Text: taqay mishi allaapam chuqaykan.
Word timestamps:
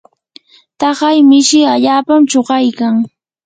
taqay 0.79 1.17
mishi 1.29 1.59
allaapam 1.73 2.21
chuqaykan. 2.31 2.95